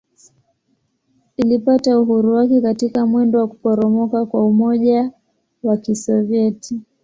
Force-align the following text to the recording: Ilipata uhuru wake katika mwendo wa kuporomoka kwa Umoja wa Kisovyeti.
Ilipata 1.37 1.99
uhuru 1.99 2.33
wake 2.33 2.61
katika 2.61 3.05
mwendo 3.05 3.39
wa 3.39 3.47
kuporomoka 3.47 4.25
kwa 4.25 4.45
Umoja 4.47 5.11
wa 5.63 5.77
Kisovyeti. 5.77 6.79